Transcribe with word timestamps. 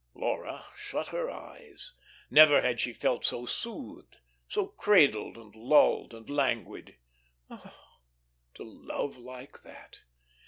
Laura 0.15 0.65
shut 0.75 1.09
her 1.09 1.29
eyes. 1.29 1.93
Never 2.31 2.61
had 2.61 2.79
she 2.79 2.91
felt 2.91 3.23
so 3.23 3.45
soothed, 3.45 4.17
so 4.49 4.65
cradled 4.65 5.37
and 5.37 5.55
lulled 5.55 6.11
and 6.15 6.27
languid. 6.27 6.95
Ah, 7.51 7.99
to 8.55 8.63
love 8.63 9.15
like 9.19 9.61
that! 9.61 9.99